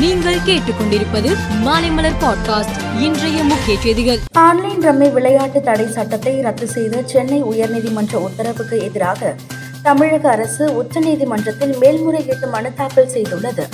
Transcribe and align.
நீங்கள் 0.00 0.36
கேட்டுக்கொண்டிருப்பது 0.46 1.30
மாலைமலர் 1.64 2.18
பாட்காஸ்ட் 2.20 2.76
இன்றைய 3.00 3.44
முக்கிய 3.44 3.80
செய்திகள். 3.80 4.18
ஆன்லைன் 4.32 4.80
ரம்மி 4.80 5.12
விளையாட்டு 5.12 5.60
தடை 5.60 5.86
சட்டத்தை 5.86 6.40
ரத்து 6.40 6.66
செய்த 6.68 7.02
சென்னை 7.04 7.44
உயர்நீதிமன்ற 7.44 8.14
உத்தரவுக்கு 8.14 8.82
எதிராக 8.82 9.34
தமிழக 9.82 10.30
அரசு 10.30 10.64
உச்சநீதிமன்றத்தில் 10.82 11.78
மேல்முறையீட்டு 11.78 12.46
மனு 12.46 12.74
தாக்கல் 12.74 13.10
செய்துள்ளது. 13.14 13.64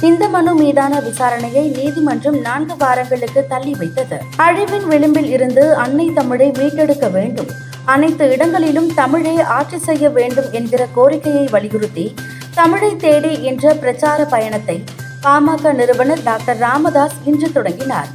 இந்த 0.00 0.28
மனு 0.28 0.54
மீதான 0.54 1.00
விசாரணையை 1.00 1.76
நீதிமன்றம் 1.76 2.40
நான்கு 2.40 2.76
வாரங்களுக்கு 2.76 3.46
தள்ளி 3.48 3.74
வைத்தது. 3.78 4.18
அழிவின் 4.36 4.86
விளிம்பில் 4.86 5.30
இருந்து 5.30 5.74
அன்னை 5.74 6.10
தமிழை 6.14 6.50
மீட்டெடுக்க 6.50 7.10
வேண்டும். 7.10 7.48
அனைத்து 7.84 8.30
இடங்களிலும் 8.30 8.94
தமிழை 8.94 9.40
ஆட்சி 9.40 9.78
செய்ய 9.78 10.08
வேண்டும் 10.08 10.50
என்கிற 10.50 10.86
கோரிக்கையை 10.94 11.48
வலியுறுத்தி 11.50 12.14
தமிழை 12.54 12.96
தேடி 12.96 13.44
என்ற 13.44 13.74
பிரச்சார 13.74 14.24
பயணத்தை 14.24 14.84
பாமக 15.24 15.72
நிறுவனர் 15.72 16.22
டாக்டர் 16.28 16.58
ராமதாஸ் 16.58 17.16
இன்று 17.24 17.48
தொடங்கினார். 17.52 18.10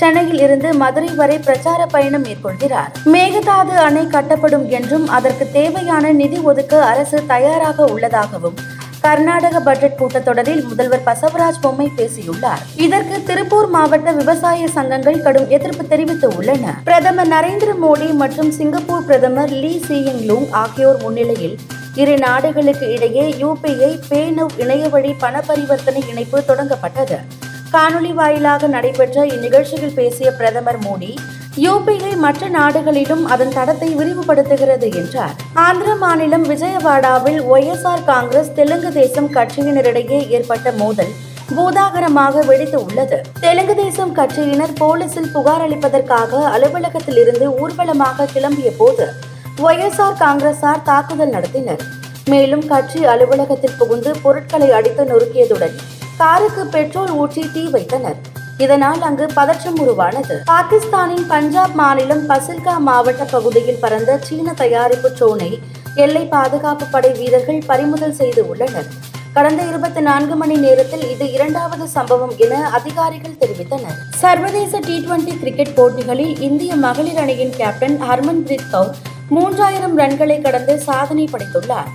சென்னையில் 0.00 0.40
இருந்து 0.46 0.68
மதுரை 0.74 1.10
வரை 1.20 1.36
பிரச்சார 1.38 1.80
பயணம் 1.86 2.24
மேற்கொள்கிறார். 2.24 2.90
மேகதாது 3.14 3.74
அணை 3.86 4.04
கட்டப்படும் 4.06 4.66
என்றும் 4.78 5.06
அதற்கு 5.08 5.46
தேவையான 5.52 6.12
நிதி 6.12 6.38
ஒதுக்க 6.50 6.82
அரசு 6.84 7.20
தயாராக 7.26 7.86
உள்ளதாகவும் 7.94 8.58
கர்நாடக 9.00 9.56
பட்ஜெட் 9.60 9.98
கூட்டத்தொடரில் 9.98 10.62
முதல்வர் 10.68 11.04
பசவராஜ் 11.08 11.60
பொம்மை 11.60 11.88
பேசியுள்ளார். 11.96 12.62
இதற்கு 12.86 13.22
திருப்பூர் 13.28 13.68
மாவட்ட 13.68 14.12
விவசாய 14.12 14.68
சங்கங்கள் 14.76 15.22
கடும் 15.22 15.48
எதிர்ப்பு 15.48 15.86
தெரிவித்து 15.86 16.30
உள்ளன 16.36 16.74
பிரதமர் 16.84 17.32
நரேந்திர 17.36 17.72
மோடி 17.84 18.08
மற்றும் 18.22 18.50
சிங்கப்பூர் 18.50 19.04
பிரதமர் 19.04 19.54
லீ 19.62 19.74
சியிங் 19.88 20.22
லூங் 20.30 20.48
ஆகியோர் 20.64 21.02
முன்னிலையில் 21.02 21.58
இரு 22.02 22.14
நாடுகளுக்கு 22.24 22.86
இடையே 22.94 23.22
யூபிஐ 23.42 23.88
பேனவ் 24.08 24.52
இணையவழி 24.62 25.12
பண 25.22 25.36
பரிவர்த்தனை 25.46 26.00
இணைப்பு 26.10 26.38
தொடங்கப்பட்டது. 26.48 27.16
காணொலி 27.72 28.12
வாயிலாக 28.18 28.68
நடைபெற்ற 28.74 29.24
இந்நிகழ்ச்சியில் 29.34 29.94
பேசிய 29.96 30.28
பிரதமர் 30.38 30.78
மோடி 30.84 31.10
யூபிஐ 31.64 32.12
மற்ற 32.24 32.48
நாடுகளிலும் 32.56 33.24
அதன் 33.34 33.54
தடத்தை 33.56 33.88
விரிவுபடுத்துகிறது 34.00 34.88
என்றார். 35.00 35.34
ஆந்திர 35.64 35.94
மாநிலம் 36.02 36.44
விஜயவாடாவில் 36.50 37.40
ஒய்எஸ்ஆர் 37.54 38.04
காங்கிரஸ் 38.12 38.52
தெலுங்கு 38.58 38.92
தேசம் 38.92 39.30
கட்சியினரிடையே 39.36 40.20
ஏற்பட்ட 40.36 40.72
மோதல் 40.82 41.12
பூதாகரமாக 41.56 42.44
வெடித்து 42.50 42.78
உள்ளது. 42.86 43.18
தெலுங்கு 43.40 43.76
தேசம் 43.84 44.12
கட்சியினர் 44.18 44.76
போலீசில் 44.82 45.32
புகார் 45.34 45.64
அளிப்பதற்காக 45.66 46.44
அலுவலகத்திலிருந்து 46.54 47.48
ஊர்வலமாக 47.62 48.28
கிளம்பிய 48.34 48.70
போது 48.76 49.06
ஒய்எஸ்ஆர் 49.66 50.18
காங்கிரசார் 50.20 50.82
தாக்குதல் 50.88 51.32
நடத்தினர். 51.34 51.80
மேலும் 52.32 52.62
கட்சி 52.72 53.00
அலுவலகத்தில் 53.12 53.74
புகுந்து 53.78 54.10
பொருட்களை 54.24 54.68
அடித்து 54.76 55.04
நொறுக்கியதுடன் 55.10 55.74
காருக்கு 56.20 56.62
பெட்ரோல் 56.74 57.10
ஊற்றி 57.20 57.42
தீ 57.54 57.62
வைத்தனர். 57.74 58.18
இதனால் 58.64 59.00
அங்கு 59.08 59.26
பதற்றம் 59.38 59.80
உருவானது. 59.84 60.36
பாகிஸ்தானின் 60.52 61.26
பஞ்சாப் 61.32 61.74
மாநிலம் 61.80 62.24
பசில்கா 62.30 62.74
மாவட்ட 62.88 63.26
பகுதியில் 63.34 63.82
பறந்த 63.84 64.18
சீன 64.28 64.54
தயாரிப்பு 64.62 65.10
ட்ரோனை 65.18 65.50
எல்லை 66.04 66.24
பாதுகாப்பு 66.36 66.86
படை 66.94 67.12
வீரர்கள் 67.18 67.60
பறிமுதல் 67.66 68.16
செய்து 68.20 68.42
உள்ளனர். 68.50 68.88
கடந்த 69.36 69.60
இருபத்தி 69.70 70.00
நான்கு 70.00 70.34
மணி 70.36 70.56
நேரத்தில் 70.66 71.04
இது 71.10 71.32
இரண்டாவது 71.32 71.84
சம்பவம் 71.96 72.34
என 72.46 72.54
அதிகாரிகள் 72.78 73.38
தெரிவித்தனர். 73.42 73.98
சர்வதேச 74.24 74.78
டி 74.88 74.96
டுவெண்டி 75.04 75.34
கிரிக்கெட் 75.42 75.76
போட்டிகளில் 75.80 76.34
இந்திய 76.48 76.72
மகளிர் 76.86 77.22
அணியின் 77.24 77.54
கேப்டன் 77.60 77.98
ஹர்மன்பிரீத் 78.08 78.68
கவுர் 78.72 78.98
மூன்றாயிரம் 79.36 79.96
ரன்களை 79.96 80.42
கடந்து 80.42 80.78
சாதனை 80.78 81.28
படைத்துள்ளார். 81.32 81.88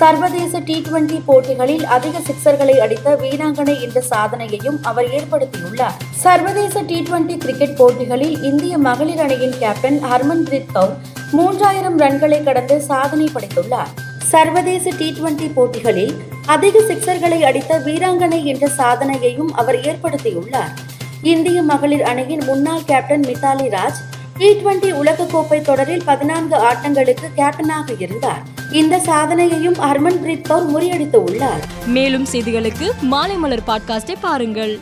சர்வதேச 0.00 0.58
டி 0.58 0.84
டுவெண்டி 0.86 1.22
போட்டிகளில் 1.24 1.84
அதிக 1.84 2.18
சிக்சர்களை 2.18 2.76
அடித்த 2.78 3.14
வீராங்கனை 3.22 3.80
என்ற 3.80 4.02
சாதனையையும் 4.10 4.78
அவர் 4.82 5.08
ஏற்படுத்தியுள்ளார். 5.08 5.96
சர்வதேச 6.12 6.80
டி 6.80 6.98
டுவெண்டி 7.00 7.36
கிரிக்கெட் 7.36 7.76
போட்டிகளில் 7.76 8.42
இந்திய 8.42 8.78
மகளிர் 8.78 9.20
அணியின் 9.20 9.58
கேப்டன் 9.58 9.98
ஹர்மன்பிரீத் 10.04 10.72
கவுர் 10.72 10.96
மூன்றாயிரம் 11.32 11.98
ரன்களை 11.98 12.44
கடந்து 12.44 12.80
சாதனை 12.80 13.28
படைத்துள்ளார். 13.34 13.92
சர்வதேச 14.32 14.90
டி 14.98 15.16
டுவெண்டி 15.20 15.50
போட்டிகளில் 15.54 16.14
அதிக 16.46 16.78
சிக்சர்களை 16.78 17.40
அடித்த 17.42 17.78
வீராங்கனை 17.78 18.44
என்ற 18.44 18.66
சாதனையையும் 18.78 19.50
அவர் 19.52 19.80
ஏற்படுத்தியுள்ளார். 19.80 20.74
இந்திய 21.22 21.62
மகளிர் 21.62 22.02
அணியின் 22.02 22.42
முன்னாள் 22.46 22.84
captain 22.84 23.20
Mithali 23.20 23.68
Raj 23.76 24.00
T 24.38 24.54
twenty 24.54 24.92
உலகக்கோப்பை 24.92 25.60
தொடரில் 25.60 26.02
பதினான்கு 26.04 26.56
ஆட்டங்களுக்கு 26.56 27.28
கேப்டனாக 27.36 27.94
இருந்தார். 27.98 28.42
இந்த 28.72 28.96
சாதனையையும் 28.96 29.78
ஹர்மன்பிரீத் 29.78 30.42
கவுர் 30.42 30.70
முறியடித்து 30.70 31.16
உள்ளார். 31.16 31.64
மேலும் 31.86 32.26
செய்திகளுக்கு 32.32 32.90
மாலைமலர் 33.10 33.58
பாட்காஸ்டை 33.66 34.14
பாருங்கள். 34.20 34.80